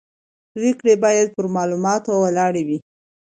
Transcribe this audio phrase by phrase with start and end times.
[0.53, 2.77] پرېکړې باید پر معلوماتو ولاړې وي